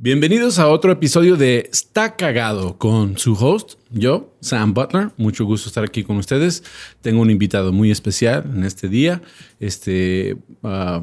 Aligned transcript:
Bienvenidos 0.00 0.60
a 0.60 0.68
otro 0.68 0.92
episodio 0.92 1.36
de 1.36 1.68
Está 1.72 2.14
Cagado 2.14 2.78
con 2.78 3.18
su 3.18 3.32
host, 3.32 3.80
yo, 3.90 4.32
Sam 4.40 4.72
Butler. 4.72 5.10
Mucho 5.16 5.44
gusto 5.44 5.68
estar 5.68 5.82
aquí 5.82 6.04
con 6.04 6.18
ustedes. 6.18 6.62
Tengo 7.00 7.20
un 7.20 7.32
invitado 7.32 7.72
muy 7.72 7.90
especial 7.90 8.48
en 8.54 8.62
este 8.62 8.88
día. 8.88 9.20
Este 9.58 10.36
uh, 10.62 11.02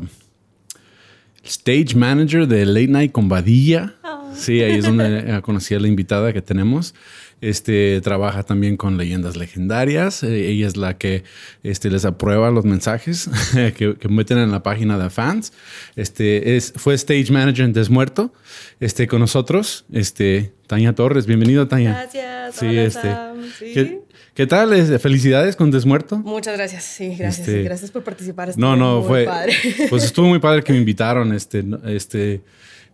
stage 1.43 1.93
manager 1.93 2.47
de 2.47 2.65
Late 2.65 2.87
Night 2.87 3.11
con 3.11 3.27
Badilla. 3.27 3.95
Oh. 4.01 4.31
Sí, 4.33 4.61
ahí 4.61 4.77
es 4.77 4.85
donde 4.85 5.41
conocí 5.41 5.75
a 5.75 5.79
la 5.81 5.89
invitada 5.89 6.31
que 6.31 6.41
tenemos. 6.41 6.95
Este 7.41 7.99
trabaja 8.01 8.43
también 8.43 8.77
con 8.77 8.97
leyendas 8.97 9.35
legendarias. 9.35 10.23
Eh, 10.23 10.49
ella 10.49 10.67
es 10.67 10.77
la 10.77 10.97
que 10.97 11.23
este, 11.63 11.89
les 11.89 12.05
aprueba 12.05 12.49
los 12.49 12.65
mensajes 12.65 13.29
que, 13.53 13.97
meten 14.09 14.37
en 14.37 14.51
la 14.51 14.63
página 14.63 14.97
de 14.97 15.09
fans. 15.09 15.51
Este 15.95 16.55
es, 16.55 16.73
fue 16.75 16.93
stage 16.95 17.31
manager 17.31 17.65
en 17.65 17.73
Desmuerto. 17.73 18.33
Este, 18.79 19.07
con 19.07 19.19
nosotros, 19.19 19.85
este, 19.91 20.53
Tania 20.67 20.93
Torres. 20.93 21.25
Bienvenida, 21.25 21.67
Tania. 21.67 21.91
Gracias. 21.91 22.55
Sí, 22.55 22.77
este. 22.77 24.03
¿Qué, 24.33 24.47
tal? 24.47 24.99
Felicidades 24.99 25.55
con 25.55 25.71
Desmuerto. 25.71 26.17
Muchas 26.17 26.57
gracias. 26.57 26.83
Sí, 26.83 27.15
gracias. 27.15 27.47
Este, 27.47 27.63
gracias 27.63 27.91
por 27.91 28.03
participar. 28.03 28.57
no, 28.57 28.75
no, 28.75 29.03
fue. 29.03 29.27
Pues 29.89 30.03
estuvo 30.03 30.27
muy 30.27 30.39
padre 30.39 30.63
que 30.63 30.73
me 30.73 30.79
invitaron. 30.79 31.33
Este, 31.33 31.63
este 31.85 32.41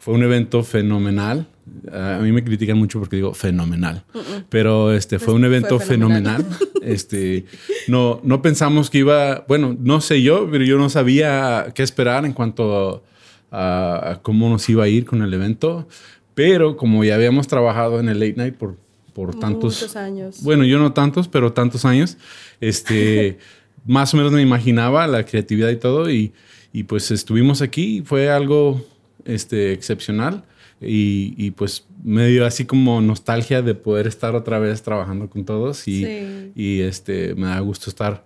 fue 0.02 0.16
un 0.16 0.24
evento 0.24 0.64
fenomenal. 0.64 1.46
A 1.94 2.18
mí 2.24 2.32
me 2.32 2.44
critican 2.44 2.76
mucho 2.76 2.98
porque 2.98 3.18
digo 3.18 3.36
fenomenal, 3.36 4.04
pero 4.50 4.92
este 4.92 5.20
fue 5.20 5.36
un 5.36 5.46
evento 5.46 5.80
fenomenal. 5.80 6.46
Este 6.82 7.46
no 7.88 8.20
no 8.24 8.42
pensamos 8.42 8.90
que 8.90 8.98
iba, 8.98 9.46
bueno, 9.48 9.78
no 9.80 10.02
sé 10.02 10.24
yo, 10.24 10.50
pero 10.50 10.64
yo 10.64 10.80
no 10.80 10.90
sabía 10.90 11.68
qué 11.76 11.84
esperar 11.84 12.26
en 12.26 12.34
cuanto 12.34 13.04
a, 13.52 14.18
cómo 14.24 14.50
nos 14.50 14.68
iba 14.68 14.86
a 14.86 14.88
ir 14.88 15.06
con 15.06 15.22
el 15.22 15.32
evento, 15.32 15.88
pero 16.34 16.76
como 16.78 17.04
ya 17.04 17.14
habíamos 17.14 17.48
trabajado 17.48 18.00
en 18.00 18.10
el 18.10 18.20
late 18.20 18.34
night 18.38 18.56
por 18.56 18.78
por 19.14 19.40
tantos 19.40 19.96
años. 19.96 20.42
Bueno, 20.42 20.64
yo 20.64 20.80
no 20.80 20.94
tantos, 20.94 21.28
pero 21.28 21.54
tantos 21.54 21.86
años. 21.86 22.18
Este 22.60 23.38
más 23.86 24.12
o 24.16 24.18
menos 24.18 24.32
me 24.32 24.42
imaginaba 24.42 25.06
la 25.06 25.24
creatividad 25.24 25.70
y 25.70 25.76
todo 25.76 26.10
y, 26.10 26.34
y 26.74 26.86
pues 26.86 27.12
estuvimos 27.12 27.62
aquí, 27.62 28.02
fue 28.04 28.32
algo 28.32 28.84
este, 29.26 29.74
excepcional 29.74 30.44
y, 30.80 31.52
pues 31.52 31.86
medio 32.04 32.46
así 32.46 32.66
como 32.66 33.02
nostalgia 33.02 33.62
de 33.62 33.76
poder 33.76 34.08
estar 34.08 34.36
otra 34.36 34.58
vez 34.58 34.82
trabajando 34.82 35.30
con 35.30 35.46
todos 35.46 35.88
y, 35.88 36.52
y 36.56 36.82
este, 36.82 37.36
me 37.36 37.48
da 37.48 37.60
gusto 37.60 37.90
estar 37.90 38.26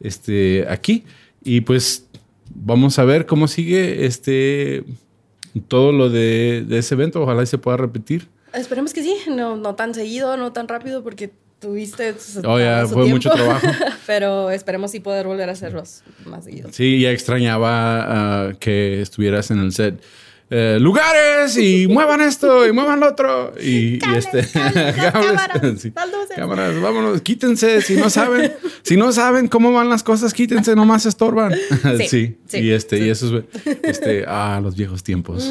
este, 0.00 0.66
aquí 0.68 1.04
y 1.42 1.62
pues 1.62 2.06
vamos 2.54 2.98
a 2.98 3.04
ver 3.04 3.26
cómo 3.26 3.48
sigue 3.48 4.06
este, 4.06 4.84
todo 5.68 5.92
lo 5.92 6.10
de, 6.10 6.66
ese 6.70 6.94
evento, 6.94 7.22
ojalá 7.22 7.44
se 7.46 7.58
pueda 7.58 7.76
repetir. 7.76 8.28
Esperemos 8.52 8.92
que 8.92 9.02
sí, 9.02 9.16
no, 9.28 9.56
no 9.56 9.74
tan 9.74 9.94
seguido, 9.94 10.36
no 10.36 10.52
tan 10.52 10.68
rápido 10.68 11.02
porque 11.02 11.30
tuviste 11.58 12.14
oh, 12.44 12.58
ya, 12.58 12.86
fue 12.86 13.06
mucho 13.06 13.30
trabajo. 13.30 13.66
Pero 14.06 14.50
esperemos 14.50 14.90
sí 14.90 15.00
poder 15.00 15.26
volver 15.26 15.48
a 15.48 15.52
hacerlos 15.52 16.02
más 16.24 16.44
seguido. 16.44 16.70
Sí, 16.72 17.00
ya 17.00 17.10
extrañaba 17.10 18.48
ah, 18.48 18.52
que 18.58 19.00
estuvieras 19.02 19.50
en 19.50 19.58
el 19.58 19.72
set. 19.72 20.02
Eh, 20.48 20.78
lugares 20.80 21.56
y 21.56 21.88
muevan 21.90 22.20
esto 22.20 22.64
y 22.68 22.72
muevan 22.72 23.00
lo 23.00 23.08
otro 23.08 23.52
y, 23.60 23.98
este 24.14 24.46
cámaras, 26.36 26.80
vámonos, 26.80 27.20
quítense 27.22 27.82
si 27.82 27.96
no 27.96 28.08
saben, 28.10 28.52
si 28.82 28.96
no 28.96 29.10
saben 29.10 29.48
cómo 29.48 29.72
van 29.72 29.88
las 29.88 30.04
cosas, 30.04 30.32
quítense, 30.32 30.76
nomás 30.76 31.04
estorban. 31.06 31.52
Sí, 32.08 32.36
y 32.52 32.70
este 32.70 32.98
y 32.98 33.10
eso 33.10 33.38
es 33.38 33.44
este 33.82 34.24
ah, 34.28 34.60
los 34.62 34.76
viejos 34.76 35.02
tiempos. 35.02 35.44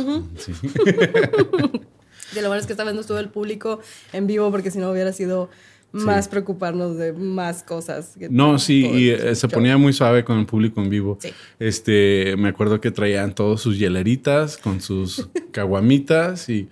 De 2.33 2.41
lo 2.41 2.47
bueno 2.47 2.61
es 2.61 2.65
que 2.65 2.73
esta 2.73 2.83
vez 2.83 2.93
no 2.93 3.01
estuvo 3.01 3.17
el 3.17 3.29
público 3.29 3.81
en 4.13 4.27
vivo 4.27 4.49
porque 4.51 4.71
si 4.71 4.77
no 4.79 4.91
hubiera 4.91 5.11
sido 5.11 5.49
más 6.03 6.27
preocuparnos 6.27 6.97
de 6.97 7.13
más 7.13 7.63
cosas. 7.63 8.15
no, 8.29 8.59
sí, 8.59 8.85
y 8.85 9.09
eh, 9.09 9.35
se 9.35 9.47
ponía 9.47 9.77
muy 9.77 9.93
suave 9.93 10.23
con 10.23 10.39
el 10.39 10.45
público 10.45 10.81
en 10.81 10.89
vivo. 10.89 11.17
Este, 11.59 12.35
me 12.37 12.49
acuerdo 12.49 12.81
que 12.81 12.91
traían 12.91 13.33
todos 13.33 13.61
sus 13.61 13.79
hieleritas 13.79 14.57
con 14.57 14.81
sus 14.81 15.29
caguamitas 15.51 16.49
y 16.49 16.69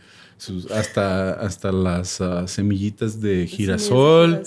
hasta, 0.72 1.34
hasta 1.34 1.72
las 1.72 2.20
ah, 2.22 2.48
semillitas 2.48 3.22
de 3.22 3.48
girasol. 3.48 4.44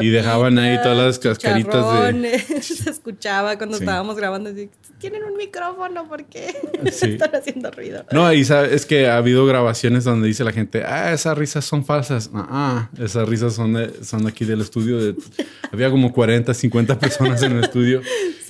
y 0.00 0.08
dejaban 0.08 0.58
ahí 0.58 0.78
todas 0.82 0.98
las 0.98 1.18
cascaritas 1.18 2.12
de. 2.12 2.38
Se 2.62 2.90
escuchaba 2.90 3.56
cuando 3.56 3.76
estábamos 3.76 4.16
grabando. 4.16 4.50
Tienen 4.98 5.22
un 5.22 5.36
micrófono, 5.36 6.08
¿por 6.08 6.24
qué 6.24 6.54
están 6.84 7.34
haciendo 7.34 7.70
ruido? 7.70 8.04
No, 8.10 8.32
y 8.32 8.40
es 8.40 8.84
que 8.84 9.06
ha 9.06 9.16
habido 9.16 9.46
grabaciones 9.46 10.02
donde 10.04 10.26
dice 10.26 10.42
la 10.42 10.52
gente, 10.52 10.82
ah, 10.84 11.12
esas 11.12 11.38
risas 11.38 11.64
son 11.64 11.84
falsas. 11.84 12.30
Ah, 12.34 12.46
ah 12.50 12.90
esas 13.00 13.28
risas 13.28 13.54
son, 13.54 13.74
de, 13.74 14.04
son 14.04 14.26
aquí 14.26 14.44
del 14.44 14.60
estudio. 14.60 15.14
había 15.72 15.90
como 15.90 16.12
40, 16.12 16.52
50 16.52 16.98
personas 16.98 17.42
en 17.42 17.52
el 17.52 17.64
estudio. 17.64 18.00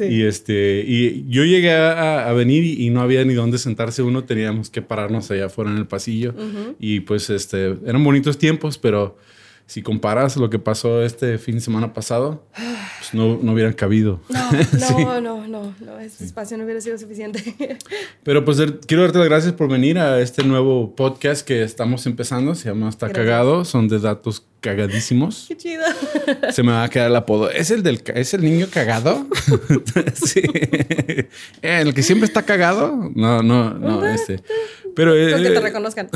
Y, 0.00 0.22
este, 0.22 0.84
y 0.86 1.26
yo 1.28 1.44
llegué 1.44 1.72
a, 1.72 2.32
venir 2.32 2.64
y, 2.64 2.88
no 2.90 3.00
había 3.00 3.24
ni 3.24 3.34
dónde 3.34 3.58
sentarse 3.58 4.02
uno. 4.02 4.24
Teníamos 4.24 4.70
que 4.70 4.80
pararnos 4.80 5.30
allá 5.30 5.46
afuera 5.46 5.70
en 5.70 5.76
el 5.76 5.86
pasillo. 5.86 6.34
Y 6.78 7.00
pues 7.00 7.30
este, 7.30 7.76
eran 7.84 8.04
bonitos 8.04 8.38
tiempos, 8.38 8.78
pero 8.78 9.16
si 9.66 9.82
comparas 9.82 10.36
lo 10.36 10.48
que 10.48 10.58
pasó 10.58 11.02
este 11.02 11.36
fin 11.38 11.56
de 11.56 11.60
semana 11.60 11.92
pasado, 11.92 12.42
pues 12.54 13.12
no, 13.12 13.38
no 13.42 13.52
hubieran 13.52 13.74
cabido. 13.74 14.20
No, 14.28 14.50
no, 14.98 15.20
no, 15.20 15.37
no, 15.48 15.74
ese 16.00 16.24
espacio 16.24 16.56
no 16.56 16.64
hubiera 16.64 16.80
sido 16.80 16.98
suficiente. 16.98 17.56
Pero 18.22 18.44
pues 18.44 18.58
quiero 18.86 19.02
darte 19.02 19.18
las 19.18 19.28
gracias 19.28 19.52
por 19.54 19.68
venir 19.68 19.98
a 19.98 20.20
este 20.20 20.44
nuevo 20.44 20.94
podcast 20.94 21.46
que 21.46 21.62
estamos 21.62 22.06
empezando, 22.06 22.54
se 22.54 22.68
llama 22.68 22.88
Está 22.88 23.10
Cagado, 23.10 23.64
son 23.64 23.88
de 23.88 23.98
datos 23.98 24.44
cagadísimos. 24.60 25.46
Qué 25.48 25.56
chido. 25.56 25.84
Se 26.50 26.62
me 26.62 26.72
va 26.72 26.84
a 26.84 26.88
quedar 26.88 27.08
el 27.10 27.16
apodo. 27.16 27.50
¿Es 27.50 27.70
el 27.70 27.82
del 27.82 28.02
es 28.14 28.34
el 28.34 28.42
niño 28.42 28.66
cagado? 28.72 29.26
sí. 30.14 30.42
¿El 31.62 31.94
que 31.94 32.02
siempre 32.02 32.26
está 32.26 32.42
cagado? 32.42 33.10
No, 33.14 33.42
no, 33.42 33.74
no, 33.74 34.06
este. 34.06 34.42
Pero 34.94 35.12
que 35.12 35.26
te 35.30 35.54
eh, 35.54 35.60
reconozcan. 35.60 36.10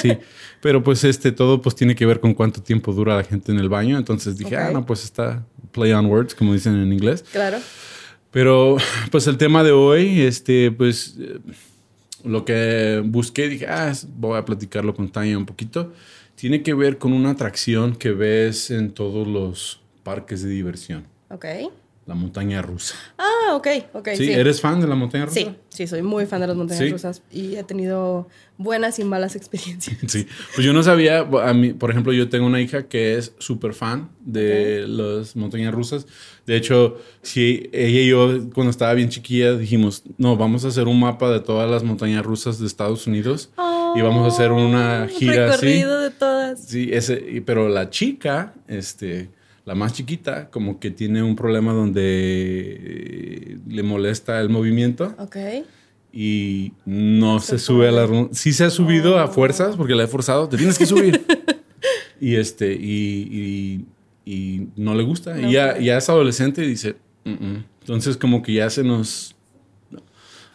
sí. 0.00 0.16
Pero 0.60 0.82
pues 0.82 1.02
este 1.02 1.32
todo 1.32 1.60
pues 1.60 1.74
tiene 1.74 1.96
que 1.96 2.06
ver 2.06 2.20
con 2.20 2.34
cuánto 2.34 2.62
tiempo 2.62 2.92
dura 2.92 3.16
la 3.16 3.24
gente 3.24 3.50
en 3.50 3.58
el 3.58 3.68
baño. 3.68 3.98
Entonces 3.98 4.38
dije, 4.38 4.56
ah, 4.56 4.70
no, 4.72 4.86
pues 4.86 5.02
está 5.02 5.44
play 5.72 5.92
on 5.92 6.06
words, 6.06 6.34
como 6.34 6.52
dicen 6.52 6.76
en 6.76 6.92
inglés. 6.92 7.24
Claro. 7.32 7.58
Pero 8.32 8.76
pues 9.12 9.26
el 9.28 9.38
tema 9.38 9.62
de 9.62 9.70
hoy, 9.70 10.22
este, 10.22 10.72
pues 10.72 11.16
eh, 11.20 11.38
lo 12.24 12.44
que 12.44 13.02
busqué, 13.04 13.48
dije, 13.48 13.66
ah, 13.68 13.92
voy 14.16 14.38
a 14.38 14.44
platicarlo 14.44 14.94
con 14.94 15.10
Tania 15.10 15.38
un 15.38 15.46
poquito. 15.46 15.92
Tiene 16.34 16.62
que 16.62 16.74
ver 16.74 16.98
con 16.98 17.12
una 17.12 17.30
atracción 17.30 17.94
que 17.94 18.10
ves 18.10 18.70
en 18.70 18.90
todos 18.90 19.28
los 19.28 19.80
parques 20.02 20.42
de 20.42 20.50
diversión. 20.50 21.04
Ok. 21.28 21.44
La 22.12 22.18
montaña 22.18 22.60
rusa. 22.60 22.94
Ah, 23.16 23.54
ok, 23.54 23.68
ok. 23.94 24.08
¿Sí? 24.18 24.30
¿Eres 24.30 24.60
fan 24.60 24.82
de 24.82 24.86
la 24.86 24.94
montaña 24.94 25.24
rusa? 25.24 25.40
Sí, 25.40 25.56
sí, 25.70 25.86
soy 25.86 26.02
muy 26.02 26.26
fan 26.26 26.42
de 26.42 26.46
las 26.46 26.54
montañas 26.54 26.90
rusas 26.90 27.22
y 27.32 27.56
he 27.56 27.64
tenido 27.64 28.28
buenas 28.58 28.98
y 28.98 29.04
malas 29.04 29.34
experiencias. 29.34 29.96
Sí, 30.06 30.26
pues 30.54 30.66
yo 30.66 30.74
no 30.74 30.82
sabía, 30.82 31.20
a 31.20 31.54
mí, 31.54 31.72
por 31.72 31.90
ejemplo, 31.90 32.12
yo 32.12 32.28
tengo 32.28 32.44
una 32.44 32.60
hija 32.60 32.86
que 32.86 33.16
es 33.16 33.32
súper 33.38 33.72
fan 33.72 34.10
de 34.20 34.86
las 34.86 35.36
montañas 35.36 35.72
rusas. 35.72 36.06
De 36.44 36.54
hecho, 36.54 36.98
si 37.22 37.70
ella 37.72 38.00
y 38.00 38.08
yo, 38.08 38.50
cuando 38.52 38.70
estaba 38.70 38.92
bien 38.92 39.08
chiquilla, 39.08 39.56
dijimos, 39.56 40.02
no, 40.18 40.36
vamos 40.36 40.66
a 40.66 40.68
hacer 40.68 40.88
un 40.88 41.00
mapa 41.00 41.30
de 41.30 41.40
todas 41.40 41.70
las 41.70 41.82
montañas 41.82 42.26
rusas 42.26 42.58
de 42.58 42.66
Estados 42.66 43.06
Unidos 43.06 43.48
y 43.96 44.02
vamos 44.02 44.26
a 44.26 44.34
hacer 44.34 44.52
una 44.52 45.08
gira 45.08 45.46
un 45.46 45.52
recorrido 45.52 45.98
de 45.98 46.10
todas. 46.10 46.62
Sí, 46.62 46.90
ese, 46.92 47.42
pero 47.46 47.70
la 47.70 47.88
chica, 47.88 48.52
este 48.68 49.30
la 49.64 49.74
más 49.74 49.92
chiquita, 49.92 50.50
como 50.50 50.80
que 50.80 50.90
tiene 50.90 51.22
un 51.22 51.36
problema 51.36 51.72
donde 51.72 52.02
eh, 52.02 53.58
le 53.68 53.82
molesta 53.82 54.40
el 54.40 54.48
movimiento. 54.48 55.14
Ok. 55.18 55.36
Y 56.12 56.72
no 56.84 57.40
se, 57.40 57.58
sube 57.58 57.88
a 57.88 57.92
la... 57.92 58.28
Sí 58.32 58.52
se 58.52 58.64
ha 58.64 58.70
subido 58.70 59.18
a 59.18 59.26
oh. 59.26 59.28
fuerzas 59.28 59.76
porque 59.76 59.94
la 59.94 60.04
he 60.04 60.06
forzado. 60.08 60.48
Te 60.48 60.56
tienes 60.56 60.78
que 60.78 60.86
subir. 60.86 61.24
y 62.20 62.34
este, 62.34 62.72
y, 62.74 63.86
y, 64.24 64.68
no 64.76 64.94
le 64.94 65.04
gusta. 65.04 65.40
y 65.40 65.52
ya, 65.52 65.78
ya, 65.78 65.96
es 65.96 66.08
adolescente 66.08 66.64
y 66.64 66.68
dice... 66.68 66.96
Entonces 67.24 68.16
como 68.16 68.42
que 68.42 68.54
ya 68.54 68.68
se 68.68 68.82
nos... 68.82 69.36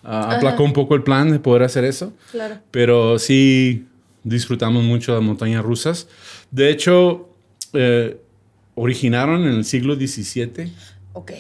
aplacó 0.04 0.64
un 0.64 0.74
poco 0.74 0.96
el 0.96 1.04
plan 1.04 1.32
de 1.32 1.40
poder 1.40 1.64
hacer 1.64 1.86
eso. 1.86 2.12
Claro. 2.32 2.60
Pero 2.72 3.18
sí 3.20 3.86
disfrutamos 4.24 4.84
mucho 4.84 5.14
de 5.14 5.20
las 5.20 5.26
montañas 5.26 5.64
rusas. 5.64 6.08
De 6.52 6.70
hecho, 6.70 7.30
eh, 7.74 8.18
originaron 8.78 9.42
en 9.42 9.56
el 9.56 9.66
siglo 9.66 9.96
XVII. 9.96 10.72
Ok. 11.14 11.32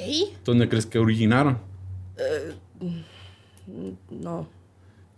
¿Dónde 0.44 0.68
crees 0.68 0.88
que 0.88 0.98
originaron? 0.98 1.60
No. 4.10 4.50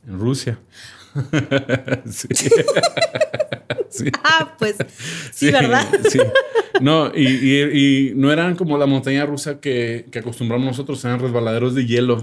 En 0.05 0.19
Rusia. 0.19 0.59
sí. 2.09 2.27
Sí. 3.91 4.05
Ah, 4.23 4.55
pues 4.59 4.75
sí, 5.33 5.49
¿verdad? 5.49 5.83
Sí. 6.09 6.19
No, 6.79 7.11
y, 7.15 7.25
y, 7.25 8.09
y, 8.09 8.13
no 8.13 8.31
eran 8.31 8.55
como 8.55 8.77
la 8.77 8.85
montaña 8.85 9.25
rusa 9.25 9.59
que, 9.59 10.05
que, 10.11 10.19
acostumbramos 10.19 10.67
nosotros, 10.67 11.03
eran 11.05 11.19
resbaladeros 11.19 11.73
de 11.73 11.87
hielo. 11.87 12.21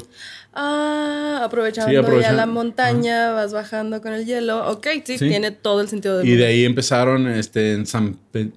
Ah, 0.54 1.40
aprovechando, 1.42 1.90
sí, 1.90 1.96
aprovechando. 1.96 2.36
ya 2.36 2.46
la 2.46 2.46
montaña, 2.46 3.32
vas 3.32 3.52
bajando 3.52 4.00
con 4.00 4.12
el 4.12 4.26
hielo. 4.26 4.70
Ok, 4.70 4.86
sí, 5.04 5.18
tiene 5.18 5.50
todo 5.50 5.80
el 5.80 5.88
sentido 5.88 6.18
del 6.18 6.28
Y 6.28 6.36
de 6.36 6.46
ahí 6.46 6.64
empezaron 6.64 7.26
este, 7.26 7.72
en 7.72 7.84
San 7.84 8.14
Pe 8.30 8.52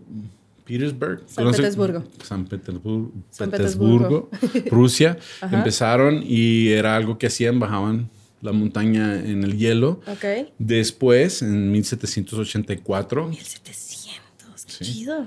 Petersburg. 0.70 1.24
San 1.26 1.52
Petersburgo. 1.52 2.04
San 2.24 2.46
Petersburgo. 2.46 3.12
San 3.32 3.50
Petersburgo, 3.50 4.30
Rusia. 4.72 5.18
empezaron 5.52 6.22
y 6.24 6.70
era 6.70 6.96
algo 6.96 7.18
que 7.18 7.28
hacían, 7.28 7.60
bajaban 7.60 8.10
la 8.42 8.52
montaña 8.52 9.16
en 9.16 9.44
el 9.44 9.58
hielo. 9.58 10.00
Ok. 10.08 10.52
Después, 10.60 11.42
en 11.42 11.72
1784. 11.72 13.28
1700, 13.30 14.66
qué 14.66 14.86
chido. 14.86 15.26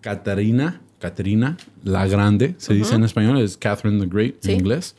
Catarina, 0.00 0.80
Caterina 0.98 1.56
la 1.84 2.06
Grande, 2.06 2.54
se 2.58 2.74
dice 2.74 2.94
en 2.94 3.04
español, 3.04 3.38
es 3.38 3.56
Catherine 3.56 4.00
the 4.00 4.08
Great 4.10 4.44
en 4.46 4.52
inglés, 4.52 4.96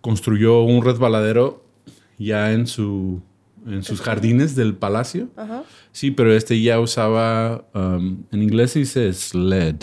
construyó 0.00 0.62
un 0.62 0.84
resbaladero 0.84 1.64
ya 2.18 2.52
en, 2.52 2.66
su, 2.66 3.20
en 3.66 3.82
sus 3.82 4.00
jardines 4.00 4.54
del 4.54 4.74
palacio. 4.74 5.28
Sí, 5.96 6.10
pero 6.10 6.30
este 6.36 6.60
ya 6.60 6.78
usaba, 6.78 7.64
um, 7.72 8.22
en 8.30 8.42
inglés 8.42 8.72
se 8.72 8.80
dice 8.80 9.10
sled, 9.14 9.76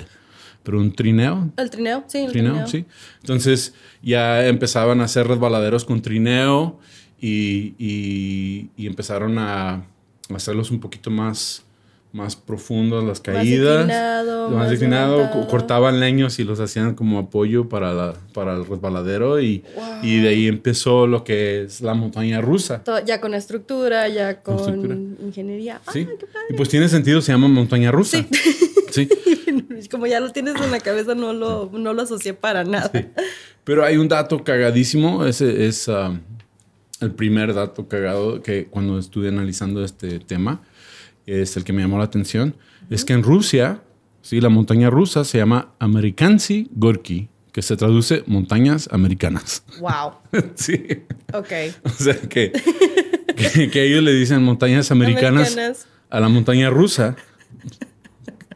pero 0.62 0.80
un 0.80 0.94
trineo. 0.94 1.52
El 1.58 1.72
trineo, 1.72 2.04
sí. 2.06 2.20
El 2.20 2.32
trineo, 2.32 2.68
sí. 2.68 2.86
Entonces 3.22 3.74
ya 4.04 4.46
empezaban 4.46 5.02
a 5.02 5.06
hacer 5.06 5.28
resbaladeros 5.28 5.86
con 5.86 6.04
trineo 6.04 6.80
y, 7.20 7.74
y, 7.80 8.70
y 8.78 8.86
empezaron 8.86 9.40
a 9.40 9.88
hacerlos 10.30 10.70
un 10.70 10.80
poquito 10.80 11.10
más 11.10 11.66
más 12.14 12.36
profundas 12.36 13.04
las 13.04 13.20
caídas. 13.20 13.88
Más 14.52 14.72
inclinado. 14.72 15.30
cortaban 15.50 16.00
leños 16.00 16.38
y 16.38 16.44
los 16.44 16.60
hacían 16.60 16.94
como 16.94 17.18
apoyo 17.18 17.68
para, 17.68 17.92
la, 17.92 18.14
para 18.34 18.54
el 18.54 18.66
resbaladero 18.66 19.42
y, 19.42 19.64
y, 20.04 20.22
de 20.22 20.30
ahí 20.30 20.48
empezó 20.48 21.08
lo 21.08 21.24
que 21.24 21.64
es 21.64 21.82
la 21.82 21.96
montaña 21.96 22.40
rusa. 22.40 22.84
ya 23.06 23.20
con 23.20 23.34
estructura, 23.34 24.08
ya 24.08 24.42
con, 24.42 25.18
ingeniería. 25.22 25.82
Sí. 25.92 26.08
y 26.50 26.54
pues 26.54 26.70
tiene 26.70 26.88
sentido, 26.88 27.20
se 27.20 27.32
llama 27.32 27.48
montaña 27.48 27.92
rusa. 27.92 28.24
Sí. 28.92 29.10
como 29.90 30.06
ya 30.06 30.20
lo 30.20 30.32
tienes 30.32 30.56
en 30.62 30.72
la 30.72 30.80
cabeza, 30.80 31.16
no 31.16 31.34
lo, 31.34 31.70
no 31.74 31.94
lo 31.94 32.02
asocié 32.04 32.36
para 32.36 32.64
nada. 32.64 32.92
Pero 33.64 33.84
hay 33.84 33.98
un 33.98 34.08
dato 34.08 34.44
cagadísimo, 34.44 35.26
ese 35.26 35.66
es 35.66 35.88
um, 35.88 36.20
el 37.00 37.12
primer 37.12 37.56
dato 37.56 37.88
cagado 37.88 38.42
que 38.44 38.66
cuando 38.66 39.00
estuve 39.00 39.30
analizando 39.30 39.84
este 39.84 40.20
tema 40.20 40.62
es 41.26 41.58
el 41.58 41.64
que 41.64 41.74
me 41.74 41.82
llamó 41.82 41.98
la 41.98 42.06
atención, 42.06 42.56
es 42.90 43.06
que 43.06 43.14
en 43.14 43.24
Rusia, 43.24 43.82
sí, 44.22 44.42
la 44.42 44.50
montaña 44.50 44.90
rusa 44.90 45.24
se 45.24 45.38
llama 45.38 45.74
Amerikansi 45.80 46.70
Gorky, 46.76 47.30
que 47.52 47.62
se 47.62 47.78
traduce 47.78 48.24
montañas 48.26 48.90
americanas. 48.92 49.64
Wow. 49.80 50.14
sí. 50.56 50.84
Ok. 51.34 51.52
O 51.84 51.90
sea 51.90 52.16
que, 52.16 52.52
que, 53.72 53.84
ellos 53.84 54.04
le 54.04 54.14
dicen 54.14 54.44
montañas 54.44 54.92
americanas, 54.92 55.88
a 56.10 56.20
la 56.20 56.30
montaña 56.30 56.70
rusa. 56.70 57.16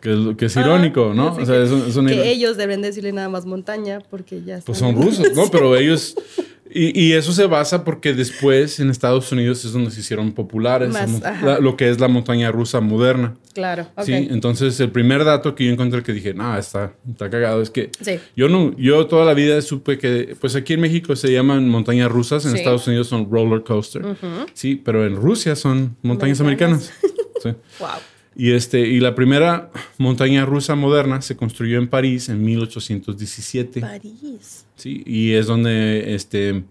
Que, 0.02 0.36
que 0.38 0.46
es 0.46 0.56
irónico, 0.56 1.14
¿no? 1.16 1.34
o 1.34 1.46
sea, 1.46 1.64
es, 1.64 1.72
que 1.72 2.30
ellos 2.30 2.56
deben 2.56 2.84
decirle 2.84 3.12
nada 3.12 3.30
más 3.30 3.48
montaña 3.48 4.00
porque 4.12 4.44
ya 4.44 4.60
Pues 4.64 4.78
son 4.78 4.96
rusos, 4.96 5.34
¿no? 5.36 5.50
Pero 5.50 5.76
ellos 5.76 6.16
y, 6.70 7.14
eso 7.14 7.32
se 7.34 7.46
basa 7.46 7.84
porque 7.84 8.14
después 8.14 8.80
en 8.80 8.90
Estados 8.90 9.32
Unidos 9.32 9.64
es 9.66 9.72
donde 9.72 9.92
se 9.92 10.02
hicieron 10.02 10.32
populares 10.32 10.94
lo 11.60 11.78
que 11.78 11.90
es 11.90 12.00
la 12.00 12.08
montaña 12.08 12.52
rusa 12.52 12.82
moderna. 12.82 13.36
Claro. 13.54 13.88
Sí, 14.04 14.14
entonces 14.14 14.80
el 14.80 14.92
primer 14.92 15.24
dato 15.24 15.56
que 15.56 15.66
yo 15.66 15.72
encontré 15.72 16.04
que 16.04 16.14
dije, 16.14 16.34
no, 16.34 16.58
está, 16.58 16.94
está 17.10 17.30
cagado, 17.30 17.62
es 17.62 17.70
que 17.70 17.90
yo 18.36 18.50
no, 18.50 18.76
yo 18.78 19.08
toda 19.08 19.26
la 19.26 19.34
vida 19.34 19.62
supe 19.62 19.98
que, 19.98 20.36
pues 20.40 20.56
aquí 20.56 20.74
en 20.74 20.82
México 20.82 21.16
se 21.16 21.32
llaman 21.32 21.68
montañas 21.68 22.12
rusas, 22.12 22.46
en 22.46 22.56
Estados 22.56 22.88
Unidos 22.88 23.08
son 23.08 23.30
roller 23.32 23.64
coaster, 23.64 24.04
sí, 24.54 24.76
pero 24.76 25.06
en 25.06 25.16
Rusia 25.16 25.56
son 25.56 25.96
montañas 26.02 26.40
americanas. 26.42 26.92
sí. 27.44 27.50
Wow. 27.80 27.90
Y, 28.40 28.52
este, 28.52 28.82
y 28.82 29.00
la 29.00 29.16
primera 29.16 29.72
montaña 29.98 30.46
rusa 30.46 30.76
moderna 30.76 31.24
se 31.24 31.36
construyó 31.36 31.80
en 31.80 31.88
París 31.88 32.30
en 32.30 32.46
1817. 32.46 33.82
París. 33.82 34.68
Sí, 34.76 35.02
y 35.08 35.34
es 35.34 35.48
donde 35.48 36.14
este, 36.14 36.64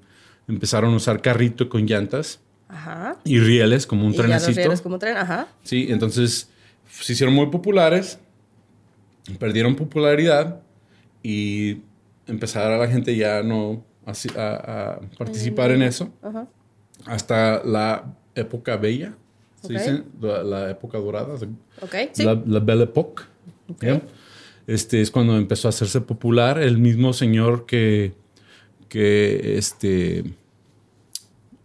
empezaron 0.46 0.94
a 0.94 0.96
usar 0.96 1.20
carrito 1.20 1.68
con 1.68 1.84
llantas. 1.84 2.38
Ajá. 2.68 3.18
Y 3.24 3.40
rieles 3.40 3.84
como 3.84 4.06
un 4.06 4.14
y 4.14 4.16
trenecito. 4.16 4.52
Ya 4.52 4.62
rieles 4.62 4.80
como 4.80 5.00
tren, 5.00 5.16
ajá. 5.16 5.48
Sí, 5.64 5.88
entonces 5.90 6.50
se 6.88 7.12
hicieron 7.14 7.34
muy 7.34 7.46
populares, 7.46 8.20
perdieron 9.40 9.74
popularidad 9.74 10.60
y 11.24 11.78
empezaron 12.28 12.74
a 12.74 12.78
la 12.78 12.86
gente 12.86 13.16
ya 13.16 13.42
no 13.42 13.84
a, 14.06 15.00
participar 15.18 15.72
en 15.72 15.82
eso. 15.82 16.12
Ajá. 16.22 16.46
Hasta 17.06 17.64
la 17.64 18.14
época 18.36 18.76
bella 18.76 19.16
se 19.66 19.72
dice 19.72 20.02
la, 20.20 20.70
época 20.70 20.98
dorada. 20.98 21.34
La, 22.18 22.60
Belle 22.60 22.84
Époque. 22.84 23.24
Este 24.66 25.00
es 25.00 25.10
cuando 25.10 25.36
empezó 25.36 25.68
a 25.68 25.70
hacerse 25.70 26.00
popular. 26.00 26.58
El 26.58 26.78
mismo 26.78 27.12
señor 27.12 27.66
que, 27.66 28.14
que 28.88 29.56
este, 29.58 30.24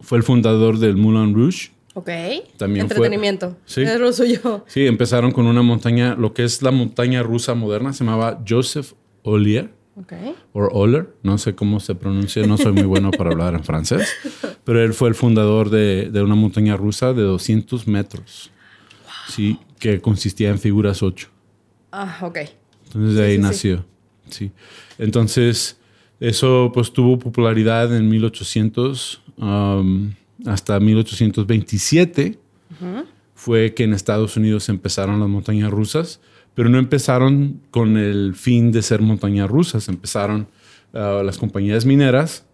fue 0.00 0.18
el 0.18 0.24
fundador 0.24 0.78
del 0.78 0.96
Moulin 0.96 1.34
Rouge. 1.34 1.70
Ok. 1.94 2.08
También 2.56 2.84
Entretenimiento. 2.84 3.56
Fue. 3.66 3.82
Es. 3.84 4.22
Sí, 4.66 4.86
empezaron 4.86 5.32
con 5.32 5.46
una 5.46 5.62
montaña, 5.62 6.14
lo 6.14 6.32
que 6.32 6.44
es 6.44 6.62
la 6.62 6.70
montaña 6.70 7.22
rusa 7.22 7.54
moderna, 7.54 7.92
se 7.92 8.04
llamaba 8.04 8.42
Joseph 8.48 8.92
Ollier. 9.22 9.70
Okay. 9.94 10.34
O 10.54 10.62
Oller, 10.68 11.10
no 11.22 11.36
sé 11.36 11.54
cómo 11.54 11.78
se 11.78 11.94
pronuncia, 11.94 12.46
no 12.46 12.56
soy 12.56 12.72
muy 12.72 12.84
bueno 12.84 13.10
para 13.10 13.30
hablar 13.30 13.52
en 13.52 13.62
francés, 13.62 14.08
pero 14.64 14.82
él 14.82 14.94
fue 14.94 15.08
el 15.08 15.14
fundador 15.14 15.70
de, 15.70 16.10
de 16.10 16.22
una 16.22 16.34
montaña 16.34 16.76
rusa 16.76 17.12
de 17.12 17.22
200 17.22 17.86
metros, 17.86 18.50
sí, 19.28 19.58
que 19.78 20.00
consistía 20.00 20.50
en 20.50 20.58
figuras 20.58 21.02
8. 21.02 21.28
Ah, 21.92 22.18
ok. 22.22 22.38
Entonces 22.86 23.14
de 23.14 23.24
ahí 23.24 23.38
nació, 23.38 23.84
sí. 24.28 24.52
Entonces, 24.98 25.78
eso 26.20 26.70
pues 26.72 26.92
tuvo 26.92 27.18
popularidad 27.18 27.94
en 27.96 28.08
1800 28.08 29.22
um, 29.36 30.12
hasta 30.46 30.78
1827. 30.78 32.38
Fue 33.34 33.74
que 33.74 33.84
en 33.84 33.92
Estados 33.92 34.36
Unidos 34.36 34.68
empezaron 34.68 35.18
las 35.20 35.28
montañas 35.28 35.70
rusas 35.70 36.20
pero 36.54 36.68
no 36.68 36.78
empezaron 36.78 37.60
con 37.70 37.96
el 37.96 38.34
fin 38.34 38.72
de 38.72 38.82
ser 38.82 39.00
montañas 39.00 39.48
rusas, 39.48 39.88
empezaron 39.88 40.48
uh, 40.92 41.22
las 41.22 41.38
compañías 41.38 41.86
mineras, 41.86 42.44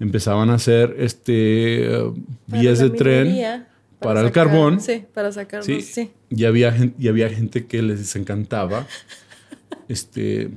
empezaban 0.00 0.50
a 0.50 0.54
hacer 0.54 0.96
este, 0.98 1.88
uh, 1.98 2.14
vías 2.46 2.78
de 2.78 2.90
tren 2.90 3.66
para, 3.98 4.20
el 4.20 4.32
carbón. 4.32 4.80
Sí, 4.80 5.04
para 5.12 5.32
sacarlo, 5.32 5.64
sí. 5.64 5.80
sí. 5.82 6.10
Y, 6.30 6.44
había 6.44 6.74
y 6.98 7.08
había 7.08 7.28
gente 7.28 7.66
que 7.66 7.82
les 7.82 8.14
encantaba. 8.16 8.86
este, 9.88 10.50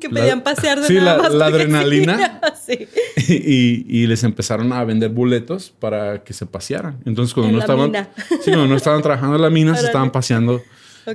que 0.00 0.10
pedían 0.10 0.42
pasear 0.42 0.80
de 0.80 0.86
sí, 0.86 0.94
la, 0.94 1.28
la 1.28 1.46
adrenalina. 1.46 2.40
sí. 2.64 2.88
y, 3.28 4.02
y, 4.02 4.06
les 4.06 4.22
empezaron 4.24 4.72
a 4.72 4.84
vender 4.84 5.10
boletos 5.10 5.72
para 5.78 6.22
que 6.22 6.32
se 6.32 6.46
pasearan. 6.46 6.98
Entonces, 7.04 7.34
cuando, 7.34 7.52
no 7.52 7.58
estaban, 7.60 7.92
sí, 8.42 8.50
cuando 8.50 8.66
no 8.66 8.76
estaban 8.76 9.02
trabajando 9.02 9.36
en 9.36 9.42
la 9.42 9.50
mina, 9.50 9.74
se 9.74 9.86
estaban 9.86 10.12
paseando 10.12 10.62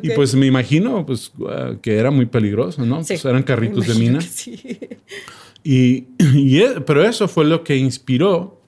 y 0.01 0.11
pues 0.11 0.35
me 0.35 0.45
imagino 0.45 1.05
pues, 1.05 1.31
ah, 1.49 1.73
que 1.81 1.97
era 1.97 2.11
muy 2.11 2.25
peligroso, 2.25 2.85
¿no? 2.85 3.03
pues 3.03 3.25
eran 3.25 3.43
carritos 3.43 3.87
de 3.87 3.95
mina. 3.95 4.19
Sí. 5.63 6.07
Y, 6.33 6.59
e, 6.61 6.81
pero 6.81 7.03
eso 7.03 7.27
fue 7.27 7.45
lo 7.45 7.63
que 7.63 7.75
inspiró 7.75 8.61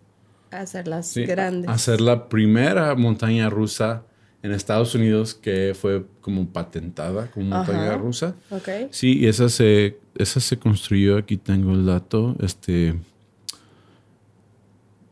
a 0.51 0.59
hacerlas 0.59 1.15
grandes. 1.15 1.69
A 1.69 1.73
hacer 1.73 2.01
la 2.01 2.29
primera 2.29 2.93
montaña 2.95 3.49
rusa 3.49 4.03
en 4.43 4.51
Estados 4.51 4.93
Unidos 4.93 5.33
que 5.33 5.73
fue 5.73 6.05
como 6.21 6.47
patentada 6.47 7.31
como 7.31 7.47
montaña 7.47 7.97
rusa. 7.97 8.35
Okay. 8.49 8.87
Sí, 8.91 9.19
y 9.19 9.27
esa 9.27 9.49
se, 9.49 9.97
esa 10.15 10.39
se 10.39 10.59
construyó, 10.59 11.17
aquí 11.17 11.37
tengo 11.37 11.71
el 11.71 11.85
dato, 11.85 12.35
este, 12.41 12.95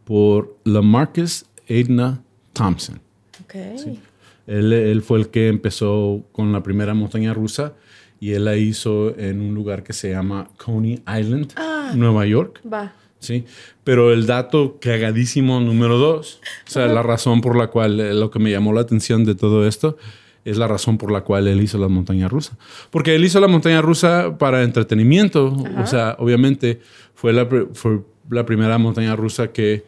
por 0.03 0.57
la 0.65 0.81
Marcus 0.81 1.45
Edna 1.67 2.21
Thompson. 2.53 2.99
Okay. 3.45 3.99
Él, 4.47 5.01
fue 5.01 5.19
el 5.19 5.29
que 5.29 5.47
empezó 5.47 6.23
con 6.33 6.51
la 6.51 6.61
primera 6.61 6.93
montaña 6.93 7.33
rusa 7.33 7.73
y 8.21 8.33
él 8.33 8.45
la 8.45 8.55
hizo 8.55 9.17
en 9.17 9.41
un 9.41 9.55
lugar 9.55 9.81
que 9.81 9.93
se 9.93 10.11
llama 10.11 10.47
Coney 10.63 11.01
Island, 11.19 11.53
ah, 11.57 11.91
Nueva 11.95 12.27
York. 12.27 12.61
Va. 12.71 12.93
Sí, 13.17 13.45
pero 13.83 14.13
el 14.13 14.27
dato 14.27 14.77
cagadísimo 14.79 15.59
número 15.59 15.97
dos, 15.97 16.39
o 16.67 16.69
sea, 16.69 16.85
la 16.85 17.01
razón 17.01 17.41
por 17.41 17.55
la 17.55 17.67
cual 17.67 17.99
eh, 17.99 18.13
lo 18.13 18.29
que 18.29 18.39
me 18.39 18.51
llamó 18.51 18.73
la 18.73 18.81
atención 18.81 19.25
de 19.25 19.33
todo 19.33 19.67
esto 19.67 19.97
es 20.45 20.57
la 20.57 20.67
razón 20.67 20.99
por 20.99 21.11
la 21.11 21.21
cual 21.21 21.47
él 21.47 21.61
hizo 21.61 21.79
la 21.79 21.87
montaña 21.87 22.27
rusa. 22.27 22.57
Porque 22.91 23.15
él 23.15 23.25
hizo 23.25 23.39
la 23.39 23.47
montaña 23.47 23.81
rusa 23.81 24.37
para 24.37 24.63
entretenimiento. 24.63 25.55
O 25.77 25.85
sea, 25.85 26.15
obviamente 26.19 26.79
fue 27.13 27.33
la, 27.33 27.47
fue 27.73 28.01
la 28.29 28.45
primera 28.45 28.77
montaña 28.79 29.15
rusa 29.15 29.51
que, 29.51 29.83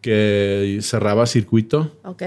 que 0.00 0.78
cerraba 0.80 1.26
circuito. 1.26 1.92
Ok. 2.04 2.22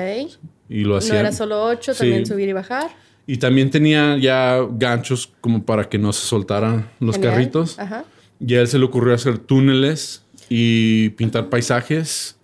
Y 0.69 0.83
lo 0.83 0.97
hacía. 0.97 1.15
No 1.15 1.19
era 1.19 1.31
solo 1.33 1.63
ocho, 1.65 1.93
también 1.93 2.25
subir 2.25 2.47
y 2.47 2.53
bajar. 2.53 2.89
Y 3.27 3.37
también 3.37 3.69
tenía 3.69 4.17
ya 4.17 4.65
ganchos 4.71 5.31
como 5.41 5.63
para 5.63 5.89
que 5.89 5.97
no 5.97 6.13
se 6.13 6.25
soltaran 6.25 6.89
los 6.99 7.17
carritos. 7.17 7.77
Ajá. 7.77 8.05
Y 8.39 8.55
a 8.55 8.61
él 8.61 8.67
se 8.67 8.79
le 8.79 8.85
ocurrió 8.85 9.13
hacer 9.13 9.37
túneles 9.37 10.23
y 10.49 11.09
pintar 11.09 11.49
paisajes 11.49 12.37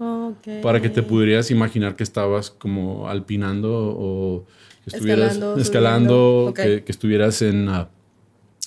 para 0.61 0.81
que 0.81 0.89
te 0.89 1.01
pudieras 1.03 1.51
imaginar 1.51 1.95
que 1.95 2.03
estabas 2.03 2.49
como 2.51 3.07
alpinando 3.07 3.71
o 3.71 4.45
que 4.83 4.95
estuvieras 4.95 5.39
escalando, 5.57 6.53
que, 6.55 6.83
estuvieras 6.87 7.41
en, 7.41 7.69
uh, 7.69 7.87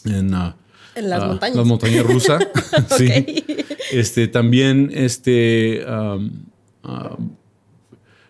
en, 0.07 0.35
uh, 0.35 0.55
en 0.95 1.11
las 1.11 1.23
uh, 1.23 1.27
montañas. 1.27 1.57
Las 1.57 1.67
montañas 1.67 2.07
rusas. 2.07 2.49
sí. 2.97 3.45
Este, 3.93 4.29
también 4.29 4.91
este, 4.95 5.85
um, 5.85 6.31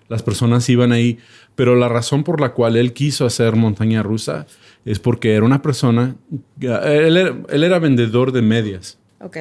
las 0.09 0.23
personas 0.23 0.69
iban 0.69 0.93
ahí, 0.93 1.19
pero 1.57 1.75
la 1.75 1.89
razón 1.89 2.23
por 2.23 2.41
la 2.41 2.53
cual 2.53 2.77
él 2.77 2.93
quiso 2.93 3.27
hacer 3.27 3.57
montaña 3.57 4.03
rusa 4.03 4.47
es 4.85 5.01
porque 5.01 5.35
era 5.35 5.45
una 5.45 5.63
persona, 5.63 6.15
él 6.61 7.17
era, 7.17 7.37
él 7.49 7.65
era 7.65 7.79
vendedor 7.81 8.31
de 8.31 8.43
medias. 8.43 8.99
Ok. 9.21 9.37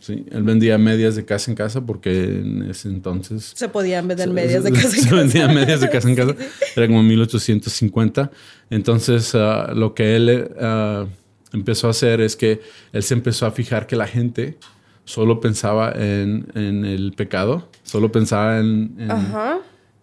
Sí, 0.00 0.24
él 0.30 0.42
vendía 0.42 0.78
medias 0.78 1.16
de 1.16 1.24
casa 1.24 1.50
en 1.50 1.56
casa 1.56 1.84
porque 1.84 2.24
en 2.24 2.62
ese 2.70 2.88
entonces... 2.88 3.52
Se 3.54 3.68
podían 3.68 4.08
vender 4.08 4.30
medias 4.30 4.64
de 4.64 4.72
casa 4.72 4.88
en 4.88 4.94
casa. 4.94 5.08
Se 5.08 5.14
vendían 5.14 5.54
medias 5.54 5.80
de 5.80 5.90
casa 5.90 6.08
en 6.08 6.16
casa. 6.16 6.34
Era 6.74 6.86
como 6.86 7.02
1850. 7.02 8.30
Entonces, 8.70 9.34
ah, 9.34 9.72
lo 9.74 9.94
que 9.94 10.16
él 10.16 10.50
ah, 10.60 11.06
empezó 11.52 11.88
a 11.88 11.90
hacer 11.90 12.20
es 12.20 12.36
que 12.36 12.60
él 12.92 13.02
se 13.02 13.14
empezó 13.14 13.46
a 13.46 13.50
fijar 13.50 13.86
que 13.86 13.96
la 13.96 14.06
gente 14.06 14.56
solo 15.04 15.40
pensaba 15.40 15.92
en, 15.92 16.46
en 16.54 16.84
el 16.84 17.12
pecado, 17.12 17.68
solo 17.82 18.10
pensaba 18.10 18.58
en... 18.58 18.94
en, 18.98 19.10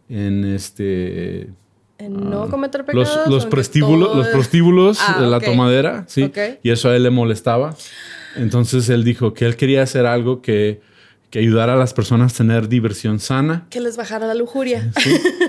este... 0.10 1.50
En 1.98 2.30
no 2.30 2.44
ah, 2.44 2.50
cometer 2.50 2.84
pecados. 2.84 3.16
Los, 3.16 3.28
los, 3.28 3.46
prostíbulos, 3.46 4.16
los 4.16 4.28
prostíbulos 4.28 5.00
de 5.18 5.28
la 5.28 5.40
tomadera, 5.40 6.04
sí. 6.08 6.30
Y 6.62 6.72
eso 6.72 6.90
a 6.90 6.96
él 6.96 7.04
le 7.04 7.10
molestaba. 7.10 7.76
Entonces 8.36 8.90
él 8.90 9.06
dijo 9.06 9.34
que 9.34 9.46
él 9.46 9.56
quería 9.56 9.84
hacer 9.84 10.06
algo 10.06 10.42
que, 10.42 10.82
que 11.30 11.40
ayudara 11.40 11.74
a 11.74 11.76
las 11.78 11.94
personas 11.94 12.34
a 12.34 12.38
tener 12.38 12.68
diversión 12.68 13.20
sana. 13.20 13.68
Que 13.70 13.80
les 13.80 13.98
bajara 13.98 14.28
la 14.28 14.36
lujuria. 14.36 14.92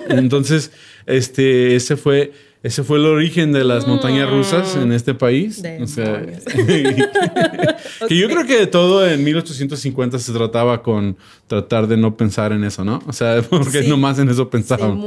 Entonces, 0.08 0.70
este, 1.06 1.75
ese 1.75 1.96
fue, 1.96 2.32
ese 2.62 2.82
fue 2.82 2.98
el 2.98 3.06
origen 3.06 3.52
de 3.52 3.64
las 3.64 3.86
montañas 3.86 4.28
rusas 4.30 4.76
en 4.76 4.92
este 4.92 5.14
país. 5.14 5.62
O 5.80 5.86
sea, 5.86 6.20
que 8.08 8.18
yo 8.18 8.28
creo 8.28 8.44
que 8.46 8.58
de 8.58 8.66
todo 8.66 9.08
en 9.08 9.22
1850 9.22 10.18
se 10.18 10.32
trataba 10.32 10.82
con 10.82 11.16
tratar 11.46 11.86
de 11.86 11.96
no 11.96 12.16
pensar 12.16 12.52
en 12.52 12.64
eso, 12.64 12.84
¿no? 12.84 13.02
O 13.06 13.12
sea, 13.12 13.42
porque 13.50 13.82
nomás 13.82 14.18
en 14.18 14.28
eso 14.28 14.50
pensaban. 14.50 14.98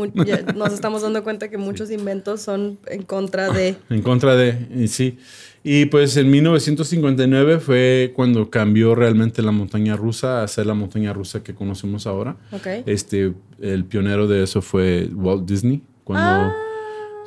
nos 0.56 0.74
estamos 0.74 1.02
dando 1.02 1.24
cuenta 1.24 1.50
que 1.50 1.58
muchos 1.58 1.92
inventos 1.92 2.42
son 2.42 2.80
en 2.88 3.04
contra 3.04 3.50
de... 3.50 3.76
en 3.90 4.02
contra 4.02 4.36
de, 4.36 4.88
sí. 4.88 5.18
Y 5.64 5.88
pues 5.88 6.16
en 6.16 6.32
1959 6.32 7.60
fue 7.60 8.14
cuando 8.16 8.50
cambió 8.50 8.96
realmente 8.96 9.42
la 9.42 9.52
montaña 9.52 9.98
rusa 9.98 10.42
a 10.42 10.48
ser 10.48 10.66
la 10.66 10.74
montaña 10.74 11.12
rusa 11.12 11.44
que 11.44 11.54
conocemos 11.54 12.08
ahora. 12.08 12.38
Este, 12.86 13.34
el 13.60 13.84
pionero 13.86 14.28
de 14.28 14.44
eso 14.44 14.62
fue 14.62 15.10
Walt 15.14 15.46
Disney. 15.46 15.82
Cuando, 16.06 16.26
ah, 16.26 16.56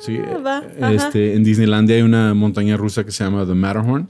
sí, 0.05 0.19
este, 0.91 1.33
en 1.35 1.43
Disneylandia 1.43 1.95
hay 1.95 2.01
una 2.01 2.33
montaña 2.33 2.77
rusa 2.77 3.03
que 3.03 3.11
se 3.11 3.23
llama 3.23 3.45
The 3.45 3.53
Matterhorn. 3.53 4.07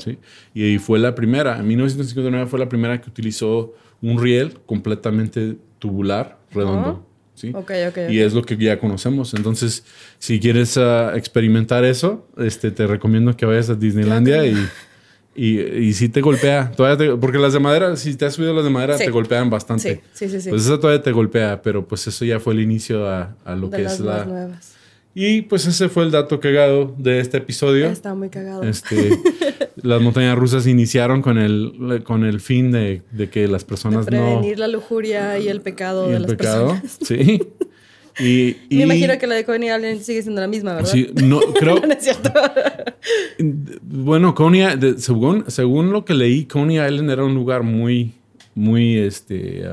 ¿sí? 0.00 0.18
Y 0.54 0.78
fue 0.78 0.98
la 0.98 1.14
primera, 1.14 1.58
en 1.58 1.66
1959 1.66 2.46
fue 2.46 2.58
la 2.58 2.68
primera 2.68 3.00
que 3.00 3.10
utilizó 3.10 3.74
un 4.02 4.20
riel 4.20 4.58
completamente 4.66 5.56
tubular, 5.78 6.38
redondo. 6.52 7.06
¿sí? 7.34 7.52
y 8.08 8.20
es 8.20 8.32
lo 8.32 8.42
que 8.42 8.56
ya 8.56 8.78
conocemos. 8.78 9.34
Entonces, 9.34 9.84
si 10.18 10.40
quieres 10.40 10.76
ah, 10.78 11.12
experimentar 11.14 11.84
eso, 11.84 12.26
este, 12.38 12.70
te 12.70 12.86
recomiendo 12.86 13.36
que 13.36 13.46
vayas 13.46 13.70
a 13.70 13.74
Disneylandia 13.74 14.46
y, 14.46 14.56
y, 15.34 15.60
y 15.60 15.92
si 15.92 16.08
te 16.08 16.22
golpea. 16.22 16.72
Todavía 16.72 17.16
porque 17.16 17.38
las 17.38 17.52
de 17.52 17.60
madera, 17.60 17.94
si 17.96 18.14
te 18.16 18.24
has 18.24 18.34
subido 18.34 18.54
las 18.54 18.64
de 18.64 18.70
madera, 18.70 18.96
te 18.96 19.10
golpean 19.10 19.50
bastante. 19.50 20.02
Sí, 20.12 20.28
sí, 20.28 20.40
sí, 20.40 20.48
Pues 20.48 20.64
esa 20.64 20.80
todavía 20.80 21.02
te 21.02 21.12
golpea, 21.12 21.62
pero 21.62 21.86
pues 21.86 22.06
eso 22.06 22.24
ya 22.24 22.40
fue 22.40 22.54
el 22.54 22.60
inicio 22.60 23.06
a, 23.06 23.36
a 23.44 23.54
lo 23.54 23.70
que 23.70 23.84
es 23.84 24.00
la... 24.00 24.24
Nuevas. 24.24 24.75
Y 25.18 25.40
pues 25.40 25.66
ese 25.66 25.88
fue 25.88 26.04
el 26.04 26.10
dato 26.10 26.40
cagado 26.40 26.94
de 26.98 27.20
este 27.20 27.38
episodio. 27.38 27.86
Está 27.86 28.14
muy 28.14 28.28
cagado. 28.28 28.62
Este, 28.64 29.18
las 29.82 30.02
montañas 30.02 30.36
rusas 30.36 30.66
iniciaron 30.66 31.22
con 31.22 31.38
el, 31.38 32.02
con 32.04 32.22
el 32.22 32.38
fin 32.38 32.70
de, 32.70 33.00
de 33.12 33.30
que 33.30 33.48
las 33.48 33.64
personas 33.64 34.04
de 34.04 34.10
prevenir 34.10 34.58
la 34.58 34.68
lujuria 34.68 35.38
y 35.38 35.48
el 35.48 35.62
pecado 35.62 36.06
de 36.06 36.20
las 36.20 36.30
pecado, 36.30 36.68
personas. 36.68 36.98
Sí. 37.02 37.42
Y, 38.18 38.56
Me 38.70 38.84
imagino 38.84 39.18
que 39.18 39.26
la 39.26 39.34
de 39.34 39.44
Coney 39.44 39.68
Island 39.68 40.00
sigue 40.00 40.22
siendo 40.22 40.40
la 40.40 40.46
misma, 40.46 40.72
¿verdad? 40.72 40.90
Sí, 40.90 41.10
no, 41.22 41.38
creo. 41.52 41.80
no 41.86 41.92
es 41.92 42.02
cierto. 42.02 42.32
bueno, 43.82 44.34
Coney, 44.34 44.64
según, 44.96 45.44
según 45.48 45.92
lo 45.92 46.06
que 46.06 46.14
leí, 46.14 46.46
Coney 46.46 46.78
Island 46.78 47.10
era 47.10 47.24
un 47.24 47.34
lugar 47.34 47.62
muy, 47.62 48.14
muy, 48.54 48.96
este... 48.96 49.68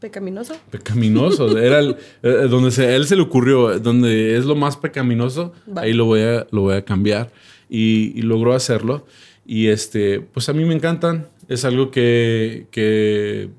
¿Pecaminoso? 0.00 0.56
Pecaminoso. 0.70 1.58
Era 1.58 1.80
el, 1.80 1.96
eh, 2.22 2.46
donde 2.48 2.70
se, 2.70 2.94
él 2.94 3.06
se 3.06 3.16
le 3.16 3.22
ocurrió, 3.22 3.78
donde 3.80 4.36
es 4.36 4.44
lo 4.44 4.54
más 4.54 4.76
pecaminoso, 4.76 5.52
ahí 5.76 5.92
lo 5.92 6.04
voy 6.04 6.20
a, 6.20 6.46
lo 6.50 6.62
voy 6.62 6.76
a 6.76 6.84
cambiar. 6.84 7.32
Y, 7.68 8.22
logró 8.22 8.54
hacerlo. 8.54 9.06
Y 9.44 9.68
este, 9.68 10.20
pues 10.20 10.48
a 10.48 10.52
mí 10.52 10.64
me 10.64 10.74
encantan. 10.74 11.28
Es 11.48 11.64
algo 11.64 11.90
que, 11.90 12.66
que 12.70 13.50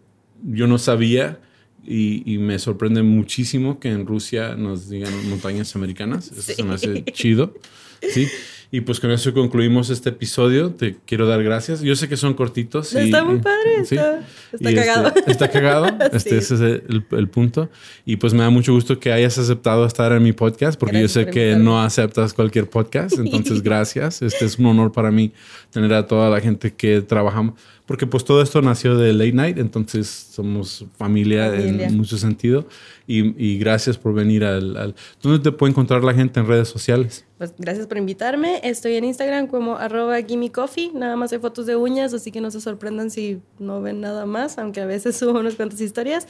yo 0.43 0.67
no 0.67 0.77
sabía 0.77 1.39
y, 1.85 2.31
y, 2.31 2.37
me 2.37 2.57
sorprende 2.59 3.03
muchísimo 3.03 3.79
que 3.79 3.89
en 3.89 4.05
Rusia 4.05 4.55
nos 4.55 4.89
digan 4.89 5.11
montañas 5.29 5.75
americanas. 5.75 6.31
Eso 6.31 6.53
se 6.53 6.63
me 6.63 6.75
hace 6.75 7.03
chido. 7.05 7.53
Sí. 8.01 8.27
Y 8.71 8.81
pues 8.81 8.99
con 8.99 9.09
eso 9.09 9.33
concluimos 9.33 9.89
este 9.89 10.09
episodio. 10.09 10.71
Te 10.71 10.97
quiero 11.05 11.25
dar 11.25 11.43
gracias. 11.43 11.81
Yo 11.81 11.95
sé 11.95 12.07
que 12.07 12.17
son 12.17 12.35
cortitos. 12.35 12.93
Está 12.93 13.23
muy 13.23 13.39
padre. 13.39 13.81
Está, 13.81 14.19
está 14.51 14.69
este, 14.69 14.75
cagado. 14.75 15.13
está 15.25 15.49
cagado. 15.49 15.87
Este, 16.13 16.37
Ese 16.37 16.55
es 16.55 16.61
el, 16.61 17.29
punto. 17.29 17.69
Y 18.05 18.17
pues 18.17 18.33
me 18.33 18.43
da 18.43 18.49
mucho 18.51 18.73
gusto 18.73 18.99
que 18.99 19.11
hayas 19.11 19.37
aceptado 19.39 19.85
estar 19.85 20.11
en 20.11 20.21
mi 20.21 20.33
podcast 20.33 20.79
porque 20.79 21.01
yo 21.01 21.07
sé 21.07 21.27
que 21.27 21.55
no 21.55 21.81
aceptas 21.81 22.33
cualquier 22.33 22.69
podcast. 22.69 23.17
Entonces, 23.17 23.61
gracias. 23.63 24.21
Este 24.21 24.45
es 24.45 24.59
un 24.59 24.67
honor 24.67 24.91
para 24.91 25.09
mí 25.09 25.33
tener 25.71 25.93
a 25.93 26.05
toda 26.05 26.29
la 26.29 26.39
gente 26.39 26.73
que 26.73 27.01
trabajamos 27.01 27.55
porque 27.89 28.05
pues 28.05 28.23
todo 28.23 28.43
esto 28.43 28.61
nació 28.61 28.95
de 28.97 29.13
Late 29.13 29.31
Night, 29.31 29.57
entonces 29.57 30.07
somos 30.07 30.85
familia, 30.95 31.51
en 31.55 31.97
mucho 31.97 32.19
sentido. 32.19 32.67
Y, 33.11 33.57
gracias 33.57 33.97
por 33.97 34.13
venir 34.13 34.45
al, 34.45 34.93
¿Dónde 35.23 35.39
te 35.39 35.51
puede 35.51 35.71
encontrar 35.71 36.03
la 36.03 36.13
gente 36.13 36.39
en 36.39 36.45
redes 36.45 36.67
sociales? 36.67 37.25
Pues 37.39 37.53
gracias 37.57 37.87
por 37.87 37.97
invitarme. 37.97 38.59
Estoy 38.63 38.95
en 38.95 39.05
Instagram 39.05 39.47
como 39.47 39.77
arroba 39.77 40.17
Coffee. 40.51 40.91
Nada 40.93 41.15
más 41.15 41.31
hay 41.31 41.39
fotos 41.39 41.65
de 41.65 41.75
uñas, 41.75 42.13
así 42.13 42.31
que 42.31 42.39
no 42.41 42.51
se 42.51 42.61
sorprendan 42.61 43.09
si 43.09 43.39
no 43.57 43.81
ven 43.81 44.01
nada 44.01 44.27
más, 44.27 44.59
aunque 44.59 44.81
a 44.81 44.85
veces 44.85 45.15
subo 45.17 45.39
unas 45.39 45.55
cuantas 45.55 45.81
historias. 45.81 46.27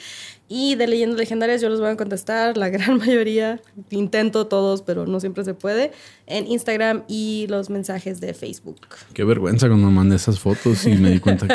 Y 0.48 0.76
de 0.76 0.88
leyendas 0.88 1.20
legendarias 1.20 1.60
yo 1.62 1.68
los 1.68 1.82
voy 1.82 1.90
a 1.90 1.98
contestar, 1.98 2.56
la 2.56 2.70
gran 2.70 2.98
mayoría. 3.00 3.60
Intento 3.90 4.48
todos, 4.48 4.82
pero 4.82 5.06
no 5.06 5.20
siempre 5.20 5.44
se 5.44 5.54
puede. 5.54 5.92
En 6.28 6.48
Instagram 6.48 7.04
y 7.10 7.48
los 7.50 7.70
mensajes 7.70 8.22
de 8.22 8.34
Facebook. 8.34 8.88
Qué 9.14 9.26
vergüenza 9.26 9.68
cuando 9.68 9.92
mandé 9.92 10.16
esas 10.16 10.40
fotos 10.40 10.86
y 10.86 10.96
me 10.96 11.10
di 11.10 11.20
cuenta 11.20 11.48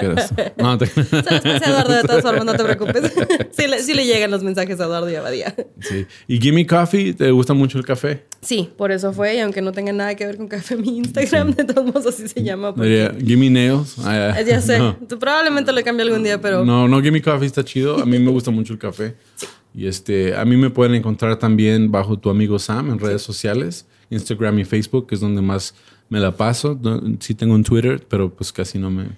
No, 0.56 0.78
te... 0.78 0.86
Se 0.86 1.02
los 1.02 1.62
Eduardo 1.62 1.94
de 1.94 2.02
todas 2.02 2.22
formas, 2.22 2.44
no 2.44 2.54
te 2.54 2.64
preocupes. 2.64 3.12
sí, 3.52 3.66
le, 3.66 3.82
sí 3.82 3.94
le 3.94 4.06
llegan 4.06 4.30
los 4.30 4.42
mensajes 4.42 4.80
a 4.80 4.84
Eduardo 4.84 5.10
y 5.10 5.14
a 5.14 5.22
Badía. 5.22 5.54
Sí. 5.80 6.06
¿Y 6.26 6.40
Gimme 6.40 6.66
Coffee? 6.66 7.14
¿Te 7.14 7.30
gusta 7.30 7.54
mucho 7.54 7.78
el 7.78 7.84
café? 7.84 8.24
Sí, 8.40 8.70
por 8.76 8.92
eso 8.92 9.12
fue. 9.12 9.36
Y 9.36 9.38
aunque 9.40 9.62
no 9.62 9.72
tenga 9.72 9.92
nada 9.92 10.14
que 10.14 10.26
ver 10.26 10.36
con 10.36 10.48
café, 10.48 10.76
mi 10.76 10.98
Instagram, 10.98 11.54
de 11.54 11.64
todos 11.64 11.86
modos 11.86 12.06
así 12.06 12.28
se 12.28 12.42
llama. 12.42 12.74
Porque... 12.74 13.12
Gimme 13.24 13.50
Nails. 13.50 13.96
Ah, 14.04 14.40
ya 14.40 14.60
sé. 14.60 14.78
Probablemente 15.20 15.72
lo 15.72 15.82
cambie 15.82 16.04
algún 16.04 16.22
día, 16.22 16.40
pero... 16.40 16.64
No, 16.64 16.88
no, 16.88 17.00
Gimme 17.00 17.22
Coffee 17.22 17.46
está 17.46 17.64
chido. 17.64 17.98
A 17.98 18.06
mí 18.06 18.18
me 18.18 18.30
gusta 18.30 18.50
mucho 18.50 18.72
el 18.72 18.78
café. 18.78 19.14
Sí. 19.36 19.46
Y 19.74 19.88
este, 19.88 20.36
a 20.36 20.44
mí 20.44 20.56
me 20.56 20.70
pueden 20.70 20.94
encontrar 20.94 21.36
también 21.38 21.90
bajo 21.90 22.16
tu 22.16 22.30
amigo 22.30 22.60
Sam 22.60 22.90
en 22.90 22.98
redes 23.00 23.22
sociales, 23.22 23.86
Instagram 24.08 24.60
y 24.60 24.64
Facebook, 24.64 25.08
que 25.08 25.16
es 25.16 25.20
donde 25.20 25.42
más 25.42 25.74
me 26.08 26.20
la 26.20 26.36
paso. 26.36 26.78
Sí 27.18 27.34
tengo 27.34 27.54
un 27.54 27.64
Twitter, 27.64 28.00
pero 28.08 28.32
pues 28.32 28.52
casi 28.52 28.78
no 28.78 28.90
me... 28.90 29.08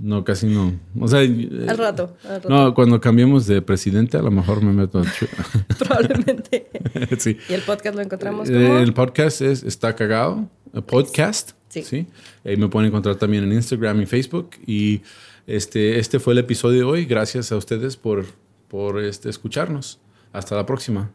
No, 0.00 0.24
casi 0.24 0.46
no. 0.46 0.78
O 0.98 1.08
sea... 1.08 1.20
Al 1.20 1.78
rato, 1.78 2.16
No, 2.48 2.74
cuando 2.74 3.00
cambiemos 3.00 3.46
de 3.46 3.62
presidente 3.62 4.16
a 4.16 4.22
lo 4.22 4.30
mejor 4.30 4.62
me 4.62 4.72
meto... 4.72 5.02
Probablemente. 5.78 6.68
sí. 7.18 7.38
¿Y 7.48 7.52
el 7.52 7.62
podcast 7.62 7.96
lo 7.96 8.02
encontramos 8.02 8.48
como? 8.48 8.78
El 8.78 8.94
podcast 8.94 9.40
es 9.42 9.62
Está 9.62 9.94
Cagado, 9.94 10.48
podcast. 10.86 11.52
Sí. 11.68 11.82
¿sí? 11.82 12.06
Me 12.44 12.68
pueden 12.68 12.88
encontrar 12.88 13.16
también 13.16 13.44
en 13.44 13.52
Instagram 13.52 14.00
y 14.02 14.06
Facebook. 14.06 14.50
Y 14.66 15.02
este, 15.46 15.98
este 15.98 16.18
fue 16.18 16.32
el 16.32 16.38
episodio 16.38 16.78
de 16.78 16.84
hoy. 16.84 17.04
Gracias 17.04 17.52
a 17.52 17.56
ustedes 17.56 17.96
por 17.96 18.24
por 18.68 19.02
este, 19.02 19.28
escucharnos. 19.28 19.98
Hasta 20.32 20.54
la 20.54 20.66
próxima. 20.66 21.10